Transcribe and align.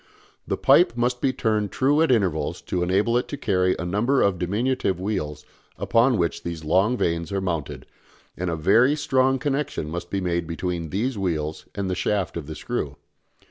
The 0.47 0.57
pipe 0.57 0.97
must 0.97 1.21
be 1.21 1.31
turned 1.31 1.71
true 1.71 2.01
at 2.01 2.11
intervals 2.11 2.59
to 2.63 2.81
enable 2.81 3.19
it 3.19 3.27
to 3.27 3.37
carry 3.37 3.75
a 3.77 3.85
number 3.85 4.23
of 4.23 4.39
diminutive 4.39 4.99
wheels 4.99 5.45
upon 5.77 6.17
which 6.17 6.41
these 6.41 6.63
long 6.65 6.97
vanes 6.97 7.31
are 7.31 7.39
mounted, 7.39 7.85
and 8.35 8.49
a 8.49 8.55
very 8.55 8.95
strong 8.95 9.37
connection 9.37 9.91
must 9.91 10.09
be 10.09 10.19
made 10.19 10.47
between 10.47 10.89
these 10.89 11.19
wheels 11.19 11.67
and 11.75 11.87
the 11.87 11.93
shaft 11.93 12.35
of 12.35 12.47
the 12.47 12.55
screw. 12.55 12.95